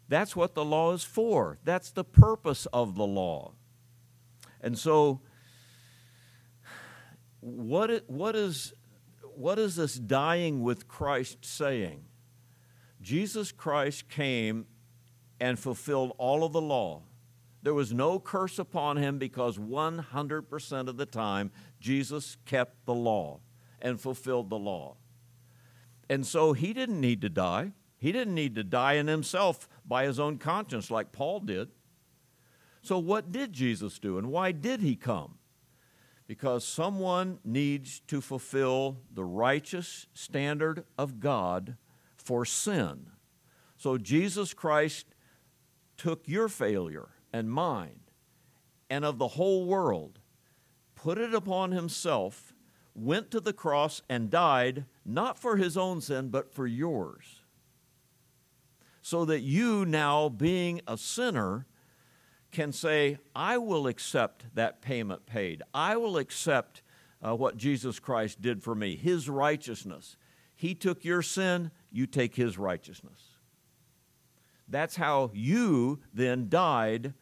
[0.09, 1.59] That's what the law is for.
[1.64, 3.53] That's the purpose of the law.
[4.61, 5.21] And so,
[7.42, 8.72] what, what, is,
[9.35, 12.05] what is this dying with Christ saying?
[13.00, 14.66] Jesus Christ came
[15.40, 17.02] and fulfilled all of the law.
[17.62, 21.50] There was no curse upon him because 100% of the time
[21.81, 23.40] Jesus kept the law
[23.81, 24.96] and fulfilled the law.
[26.09, 27.72] And so he didn't need to die.
[27.98, 31.70] He didn't need to die in himself by his own conscience like Paul did.
[32.83, 35.38] So, what did Jesus do and why did he come?
[36.33, 41.77] Because someone needs to fulfill the righteous standard of God
[42.16, 43.11] for sin.
[43.77, 45.09] So Jesus Christ
[45.99, 48.01] took your failure and mine
[48.88, 50.21] and of the whole world,
[50.95, 52.55] put it upon himself,
[52.95, 57.42] went to the cross, and died not for his own sin, but for yours.
[59.03, 61.66] So that you, now being a sinner,
[62.53, 65.62] can say, I will accept that payment paid.
[65.75, 66.83] I will accept
[67.27, 70.17] uh, what Jesus Christ did for me, his righteousness.
[70.55, 73.21] He took your sin, you take his righteousness.
[74.69, 77.15] That's how you then died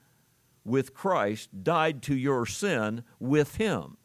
[0.65, 3.97] with Christ, died to your sin with him.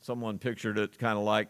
[0.00, 1.48] Someone pictured it kind of like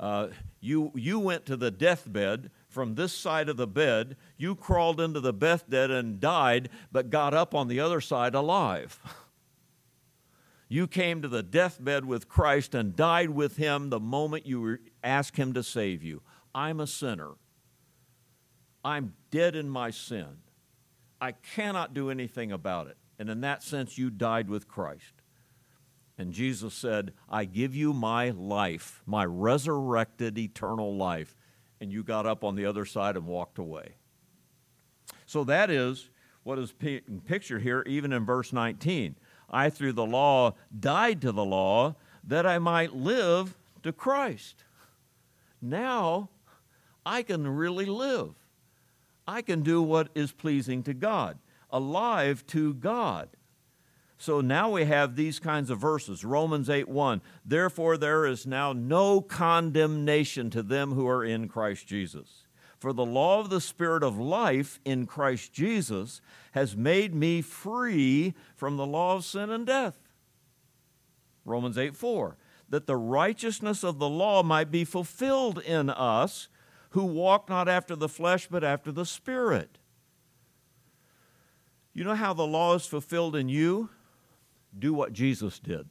[0.00, 0.28] uh,
[0.60, 5.20] you, you went to the deathbed from this side of the bed, you crawled into
[5.20, 8.98] the deathbed and died, but got up on the other side alive.
[10.72, 15.36] You came to the deathbed with Christ and died with him the moment you asked
[15.36, 16.22] him to save you.
[16.54, 17.32] I'm a sinner.
[18.84, 20.28] I'm dead in my sin.
[21.20, 22.96] I cannot do anything about it.
[23.18, 25.19] And in that sense, you died with Christ.
[26.20, 31.34] And Jesus said, I give you my life, my resurrected eternal life.
[31.80, 33.94] And you got up on the other side and walked away.
[35.24, 36.10] So that is
[36.42, 36.74] what is
[37.24, 39.16] pictured here, even in verse 19.
[39.48, 44.64] I, through the law, died to the law that I might live to Christ.
[45.62, 46.28] Now
[47.06, 48.34] I can really live.
[49.26, 51.38] I can do what is pleasing to God
[51.70, 53.30] alive to God.
[54.20, 56.26] So now we have these kinds of verses.
[56.26, 57.22] Romans 8 1.
[57.42, 62.44] Therefore, there is now no condemnation to them who are in Christ Jesus.
[62.78, 66.20] For the law of the Spirit of life in Christ Jesus
[66.52, 69.98] has made me free from the law of sin and death.
[71.46, 72.36] Romans 8 4.
[72.68, 76.48] That the righteousness of the law might be fulfilled in us
[76.90, 79.78] who walk not after the flesh, but after the Spirit.
[81.94, 83.88] You know how the law is fulfilled in you?
[84.78, 85.88] Do what Jesus did.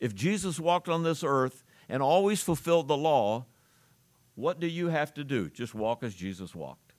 [0.00, 3.46] If Jesus walked on this earth and always fulfilled the law,
[4.34, 5.50] what do you have to do?
[5.50, 6.94] Just walk as Jesus walked.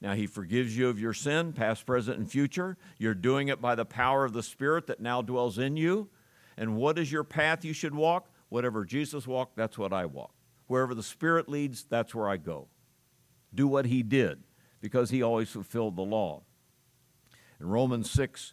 [0.00, 2.76] Now, He forgives you of your sin, past, present, and future.
[2.98, 6.08] You're doing it by the power of the Spirit that now dwells in you.
[6.56, 8.28] And what is your path you should walk?
[8.48, 10.32] Whatever Jesus walked, that's what I walk.
[10.66, 12.68] Wherever the Spirit leads, that's where I go.
[13.54, 14.44] Do what He did,
[14.80, 16.42] because He always fulfilled the law.
[17.60, 18.52] In Romans 6,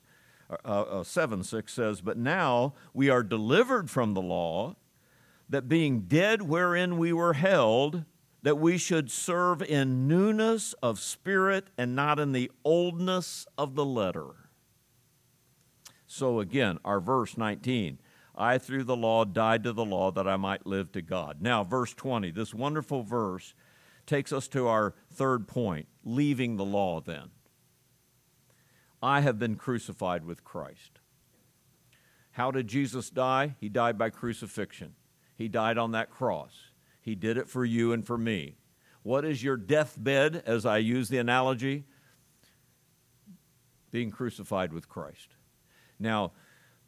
[0.50, 4.76] uh, uh, 7 6 says, But now we are delivered from the law,
[5.50, 8.06] that being dead wherein we were held,
[8.42, 13.86] that we should serve in newness of spirit and not in the oldness of the
[13.86, 14.50] letter.
[16.08, 18.00] So again, our verse 19
[18.38, 21.42] I through the law died to the law that I might live to God.
[21.42, 23.54] Now, verse 20, this wonderful verse
[24.06, 27.30] takes us to our third point leaving the law then.
[29.06, 31.00] I have been crucified with Christ.
[32.32, 33.56] How did Jesus die?
[33.60, 34.96] He died by crucifixion.
[35.36, 36.72] He died on that cross.
[37.02, 38.56] He did it for you and for me.
[39.04, 41.84] What is your deathbed, as I use the analogy?
[43.92, 45.36] Being crucified with Christ.
[46.00, 46.32] Now,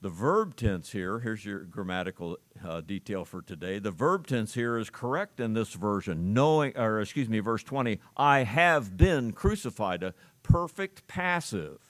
[0.02, 3.78] the verb tense here, here's your grammatical uh, detail for today.
[3.78, 8.00] The verb tense here is correct in this version, knowing, or excuse me, verse 20,
[8.18, 11.87] I have been crucified, a perfect passive.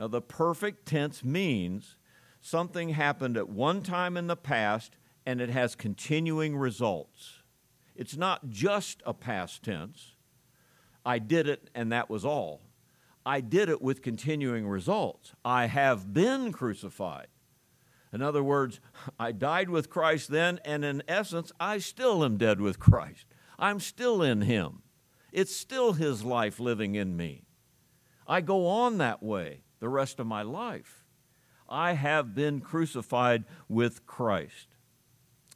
[0.00, 1.98] Now, the perfect tense means
[2.40, 7.42] something happened at one time in the past and it has continuing results.
[7.94, 10.14] It's not just a past tense.
[11.04, 12.62] I did it and that was all.
[13.26, 15.34] I did it with continuing results.
[15.44, 17.26] I have been crucified.
[18.10, 18.80] In other words,
[19.20, 23.26] I died with Christ then, and in essence, I still am dead with Christ.
[23.58, 24.80] I'm still in Him.
[25.30, 27.44] It's still His life living in me.
[28.26, 31.04] I go on that way the rest of my life.
[31.68, 34.68] I have been crucified with Christ.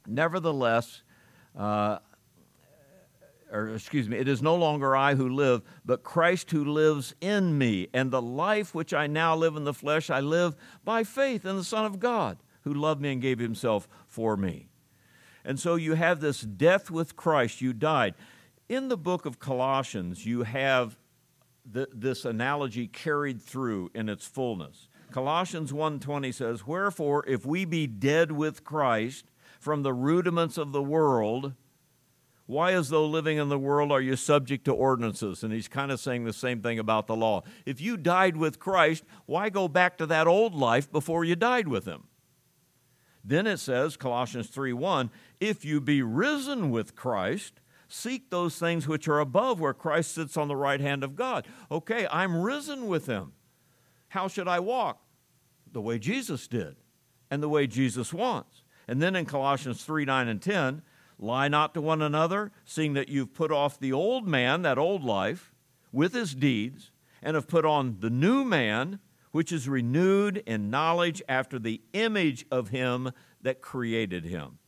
[0.07, 1.01] Nevertheless,
[1.57, 1.99] uh,
[3.51, 7.57] or excuse me, it is no longer I who live, but Christ who lives in
[7.57, 7.87] me.
[7.93, 11.55] And the life which I now live in the flesh, I live by faith in
[11.55, 14.67] the Son of God, who loved me and gave himself for me.
[15.43, 18.15] And so you have this death with Christ, you died.
[18.67, 20.97] In the book of Colossians, you have
[21.71, 24.89] th- this analogy carried through in its fullness.
[25.11, 30.83] Colossians 1:20 says, "Wherefore if we be dead with Christ from the rudiments of the
[30.83, 31.53] world,
[32.47, 35.91] why as though living in the world are you subject to ordinances?" And he's kind
[35.91, 37.43] of saying the same thing about the law.
[37.65, 41.67] If you died with Christ, why go back to that old life before you died
[41.67, 42.07] with him?
[43.23, 45.09] Then it says, Colossians 3 1,
[45.39, 47.59] if you be risen with Christ,
[47.95, 51.47] seek those things which are above where Christ sits on the right hand of God.
[51.71, 53.31] Okay, I'm risen with him.
[54.09, 55.01] How should I walk?
[55.71, 56.75] The way Jesus did
[57.31, 58.63] and the way Jesus wants.
[58.87, 60.81] And then in Colossians 3 9 and 10,
[61.17, 65.03] lie not to one another, seeing that you've put off the old man, that old
[65.03, 65.53] life,
[65.91, 66.91] with his deeds,
[67.23, 68.99] and have put on the new man
[69.31, 74.59] which is renewed in knowledge after the image of him that created him.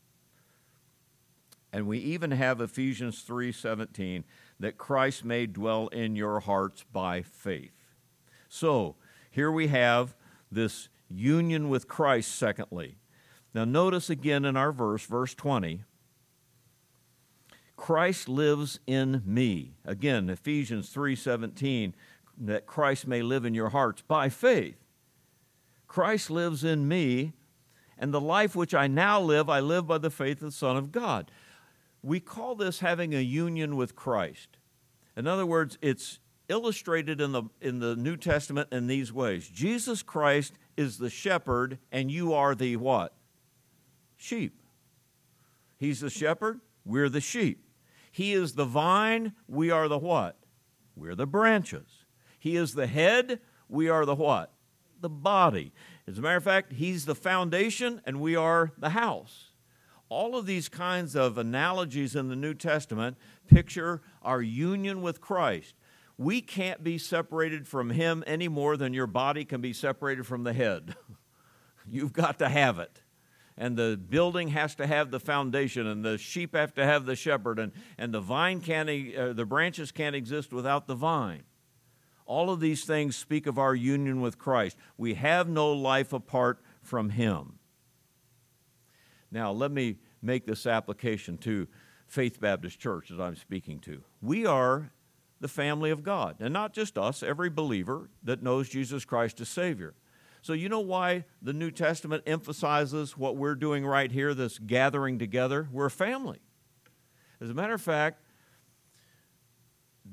[1.77, 4.23] And we even have Ephesians 3:17
[4.59, 7.85] that Christ may dwell in your hearts by faith.
[8.49, 8.95] So,
[9.29, 10.15] here we have
[10.51, 12.97] this union with Christ secondly.
[13.53, 15.83] Now notice again in our verse verse 20
[17.75, 19.75] Christ lives in me.
[19.85, 21.93] Again, Ephesians 3:17
[22.39, 24.83] that Christ may live in your hearts by faith.
[25.87, 27.33] Christ lives in me,
[27.99, 30.75] and the life which I now live, I live by the faith of the Son
[30.75, 31.29] of God.
[32.01, 34.57] We call this having a union with Christ.
[35.15, 36.19] In other words, it's
[36.49, 41.79] illustrated in the, in the New Testament in these ways Jesus Christ is the shepherd,
[41.91, 43.13] and you are the what?
[44.15, 44.59] Sheep.
[45.77, 47.63] He's the shepherd, we're the sheep.
[48.11, 50.37] He is the vine, we are the what?
[50.95, 52.05] We're the branches.
[52.39, 54.53] He is the head, we are the what?
[55.01, 55.73] The body.
[56.07, 59.46] As a matter of fact, He's the foundation and we are the house.
[60.09, 65.75] All of these kinds of analogies in the New Testament picture our union with Christ.
[66.17, 70.43] We can't be separated from Him any more than your body can be separated from
[70.43, 70.95] the head.
[71.87, 73.01] You've got to have it
[73.57, 77.15] and the building has to have the foundation, and the sheep have to have the
[77.15, 81.43] shepherd, and, and the vine can't, uh, the branches can't exist without the vine.
[82.27, 84.77] All of these things speak of our union with Christ.
[84.97, 87.56] We have no life apart from Him.
[89.31, 91.67] Now, let me make this application to
[92.07, 94.03] Faith Baptist Church that I'm speaking to.
[94.21, 94.91] We are
[95.39, 99.49] the family of God, and not just us, every believer that knows Jesus Christ as
[99.49, 99.93] Savior.
[100.41, 105.19] So, you know why the New Testament emphasizes what we're doing right here, this gathering
[105.19, 105.67] together?
[105.71, 106.39] We're a family.
[107.41, 108.21] As a matter of fact,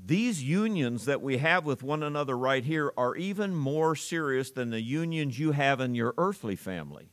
[0.05, 4.71] these unions that we have with one another right here are even more serious than
[4.71, 7.11] the unions you have in your earthly family.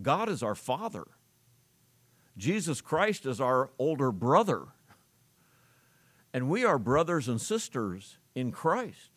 [0.00, 1.04] God is our Father,
[2.36, 4.66] Jesus Christ is our older brother,
[6.32, 9.10] and we are brothers and sisters in Christ.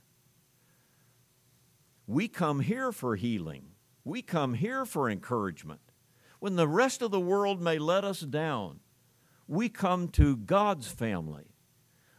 [2.07, 3.73] We come here for healing.
[4.03, 5.82] We come here for encouragement.
[6.39, 8.80] When the rest of the world may let us down,
[9.47, 11.55] we come to God's family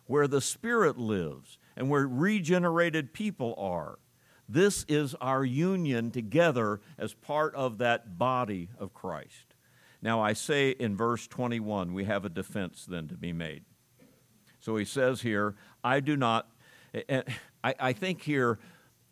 [0.04, 3.98] where the Spirit lives and where regenerated people are.
[4.52, 9.54] This is our union together as part of that body of Christ.
[10.02, 13.62] Now, I say in verse 21, we have a defense then to be made.
[14.58, 16.48] So he says here, I do not,
[17.62, 18.58] I, think here,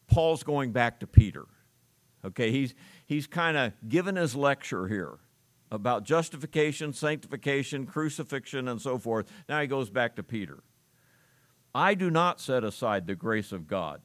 [0.09, 1.45] Paul's going back to Peter.
[2.24, 2.74] Okay, he's,
[3.07, 5.18] he's kind of given his lecture here
[5.70, 9.30] about justification, sanctification, crucifixion, and so forth.
[9.49, 10.64] Now he goes back to Peter.
[11.72, 14.01] I do not set aside the grace of God.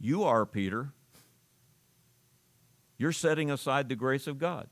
[0.00, 0.92] You are, Peter.
[2.98, 4.68] You're setting aside the grace of God.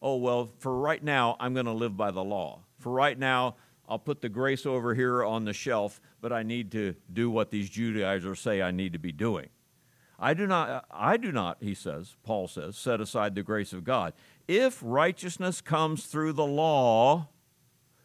[0.00, 2.60] Oh, well, for right now, I'm going to live by the law.
[2.78, 3.56] For right now,
[3.88, 7.50] I'll put the grace over here on the shelf, but I need to do what
[7.50, 9.48] these Judaizers say I need to be doing.
[10.18, 13.84] I do not, I do not, he says, Paul says, set aside the grace of
[13.84, 14.14] God.
[14.46, 17.28] If righteousness comes through the law,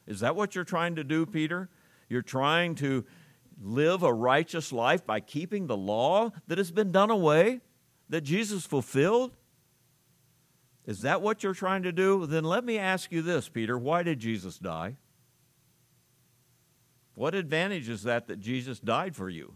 [0.06, 1.70] is that what you're trying to do, Peter?
[2.10, 3.06] You're trying to
[3.64, 7.62] live a righteous life by keeping the law that has been done away,
[8.10, 9.36] that Jesus fulfilled?
[10.86, 12.26] Is that what you're trying to do?
[12.26, 13.78] Then let me ask you this, Peter.
[13.78, 14.98] Why did Jesus die?
[17.16, 19.56] What advantage is that that Jesus died for you?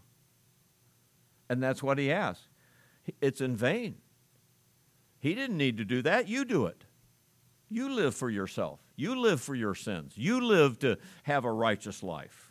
[1.50, 2.48] And that's what he asks.
[3.20, 3.96] It's in vain.
[5.20, 6.28] He didn't need to do that.
[6.28, 6.84] You do it.
[7.70, 8.80] You live for yourself.
[8.96, 10.14] You live for your sins.
[10.16, 12.47] You live to have a righteous life.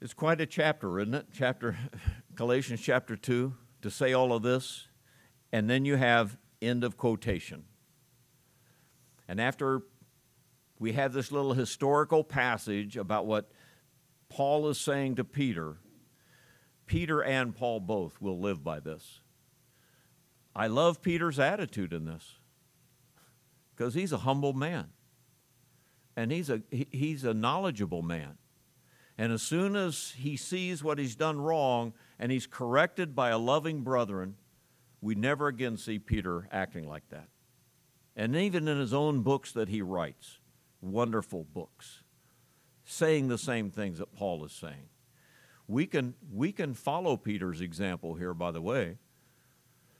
[0.00, 1.26] It's quite a chapter, isn't it?
[1.32, 1.76] Chapter
[2.34, 4.88] Galatians chapter 2 to say all of this.
[5.52, 7.64] And then you have end of quotation.
[9.28, 9.82] And after
[10.78, 13.50] we have this little historical passage about what
[14.30, 15.76] Paul is saying to Peter,
[16.86, 19.20] Peter and Paul both will live by this.
[20.56, 22.38] I love Peter's attitude in this
[23.76, 24.88] because he's a humble man
[26.16, 28.38] and he's a, he's a knowledgeable man.
[29.20, 33.36] And as soon as he sees what he's done wrong and he's corrected by a
[33.36, 34.36] loving brethren,
[35.02, 37.28] we never again see Peter acting like that.
[38.16, 40.38] And even in his own books that he writes,
[40.80, 42.02] wonderful books,
[42.86, 44.88] saying the same things that Paul is saying.
[45.68, 48.96] We can, we can follow Peter's example here, by the way,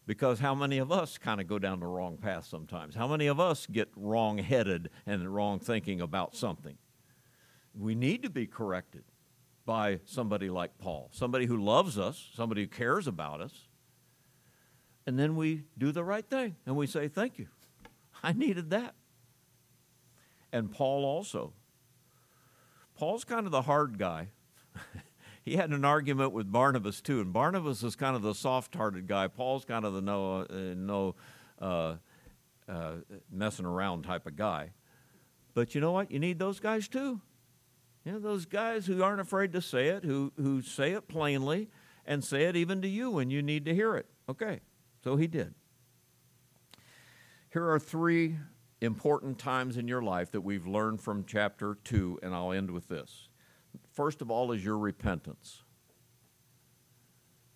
[0.07, 2.95] because how many of us kind of go down the wrong path sometimes?
[2.95, 6.79] How many of us get wrong headed and wrong thinking about something?
[7.73, 9.05] We need to be corrected
[9.65, 13.69] by somebody like Paul, somebody who loves us, somebody who cares about us.
[15.07, 17.49] And then we do the right thing and we say, Thank you.
[18.23, 18.95] I needed that.
[20.53, 21.53] And Paul also.
[22.97, 24.29] Paul's kind of the hard guy.
[25.43, 29.27] he had an argument with Barnabas too, and Barnabas is kind of the soft-hearted guy.
[29.29, 30.47] Paul's kind of the no, uh,
[30.77, 31.15] no
[31.61, 31.97] uh,
[32.69, 32.93] uh,
[33.31, 34.73] messing around type of guy.
[35.55, 36.11] But you know what?
[36.11, 37.21] You need those guys too.
[38.05, 41.69] You know, those guys who aren't afraid to say it, who, who say it plainly,
[42.07, 44.07] and say it even to you when you need to hear it.
[44.29, 44.61] Okay,
[45.05, 45.55] so he did.
[47.53, 48.37] Here are three
[48.81, 52.89] important times in your life that we've learned from chapter 2, and I'll end with
[52.89, 53.29] this.
[53.93, 55.63] First of all, is your repentance.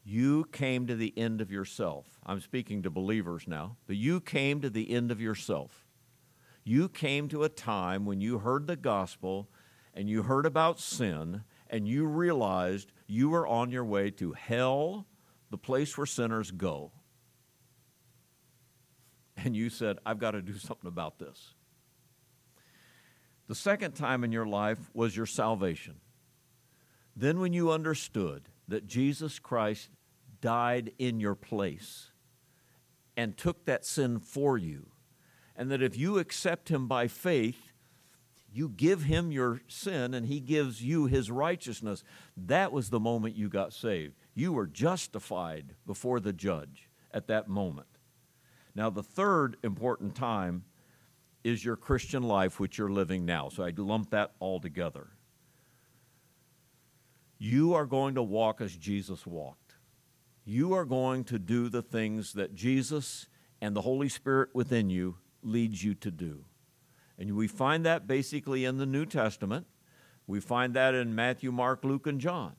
[0.05, 2.21] You came to the end of yourself.
[2.27, 5.87] I'm speaking to believers now, but you came to the end of yourself.
[6.63, 9.49] You came to a time when you heard the gospel
[9.95, 15.07] and you heard about sin and you realized you were on your way to hell,
[15.51, 16.93] the place where sinners go.
[19.37, 21.55] And you said, I've got to do something about this.
[23.47, 25.97] The second time in your life was your salvation.
[27.17, 29.91] Then, when you understood that Jesus Christ
[30.41, 32.11] died in your place
[33.17, 34.87] and took that sin for you,
[35.55, 37.64] and that if you accept Him by faith,
[38.55, 42.05] you give him your sin and he gives you his righteousness.
[42.37, 44.15] That was the moment you got saved.
[44.33, 47.89] You were justified before the judge at that moment.
[48.73, 50.65] Now, the third important time
[51.43, 53.49] is your Christian life, which you're living now.
[53.49, 55.09] So I lump that all together.
[57.39, 59.75] You are going to walk as Jesus walked.
[60.45, 63.27] You are going to do the things that Jesus
[63.61, 66.45] and the Holy Spirit within you leads you to do.
[67.19, 69.67] And we find that basically in the New Testament.
[70.27, 72.57] We find that in Matthew, Mark, Luke, and John.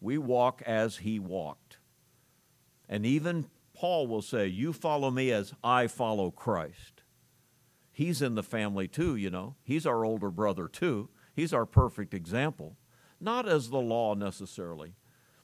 [0.00, 1.78] We walk as he walked.
[2.88, 7.02] And even Paul will say, You follow me as I follow Christ.
[7.92, 9.56] He's in the family too, you know.
[9.62, 11.10] He's our older brother too.
[11.34, 12.76] He's our perfect example.
[13.20, 14.94] Not as the law necessarily,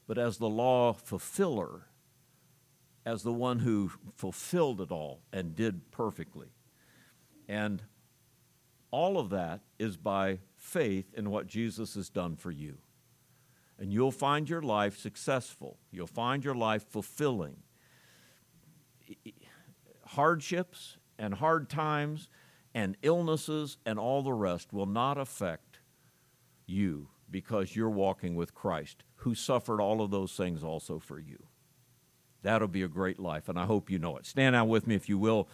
[0.07, 1.87] but as the law fulfiller,
[3.05, 6.49] as the one who fulfilled it all and did perfectly.
[7.47, 7.83] And
[8.91, 12.79] all of that is by faith in what Jesus has done for you.
[13.79, 15.79] And you'll find your life successful.
[15.91, 17.59] You'll find your life fulfilling.
[20.05, 22.29] Hardships and hard times
[22.75, 25.81] and illnesses and all the rest will not affect
[26.67, 31.45] you because you're walking with Christ, who suffered all of those things also for you.
[32.43, 34.27] That'll be a great life, and I hope you know it.
[34.27, 35.49] Stand out with me, if you will.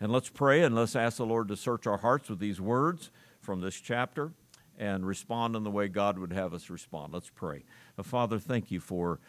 [0.00, 3.10] And let's pray and let's ask the Lord to search our hearts with these words
[3.40, 4.32] from this chapter
[4.78, 7.12] and respond in the way God would have us respond.
[7.12, 7.64] Let's pray.
[8.02, 9.20] Father, thank you for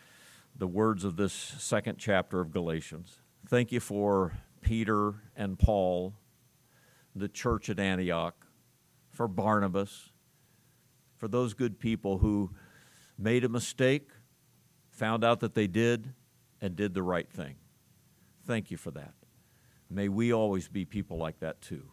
[0.56, 3.18] the words of this second chapter of Galatians.
[3.48, 6.14] Thank you for Peter and Paul,
[7.14, 8.46] the church at Antioch,
[9.10, 10.12] for Barnabas,
[11.18, 12.52] for those good people who
[13.18, 14.10] made a mistake,
[14.90, 16.14] found out that they did,
[16.62, 17.56] and did the right thing.
[18.46, 19.14] Thank you for that.
[19.92, 21.92] May we always be people like that too.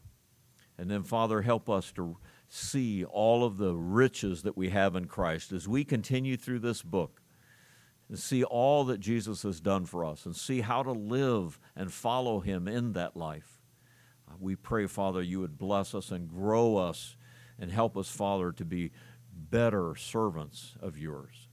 [0.78, 2.16] And then, Father, help us to
[2.49, 6.82] see all of the riches that we have in Christ as we continue through this
[6.82, 7.20] book
[8.09, 11.92] and see all that Jesus has done for us and see how to live and
[11.92, 13.61] follow Him in that life.
[14.38, 17.16] We pray, Father, you would bless us and grow us
[17.59, 18.92] and help us, Father, to be
[19.32, 21.47] better servants of yours.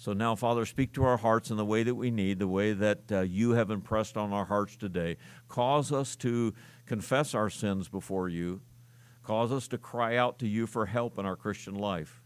[0.00, 2.72] So now, Father, speak to our hearts in the way that we need, the way
[2.72, 5.16] that uh, you have impressed on our hearts today.
[5.48, 6.54] Cause us to
[6.86, 8.60] confess our sins before you.
[9.24, 12.22] Cause us to cry out to you for help in our Christian life.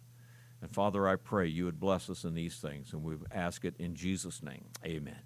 [0.60, 3.74] And Father, I pray you would bless us in these things, and we ask it
[3.78, 4.66] in Jesus' name.
[4.84, 5.22] Amen.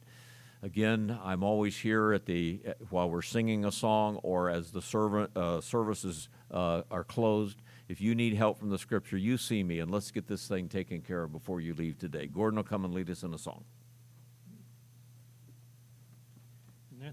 [0.63, 5.37] Again, I'm always here at the while we're singing a song or as the servant
[5.37, 7.61] uh, services uh, are closed.
[7.89, 10.69] If you need help from the scripture, you see me, and let's get this thing
[10.69, 12.27] taken care of before you leave today.
[12.27, 13.65] Gordon will come and lead us in a song.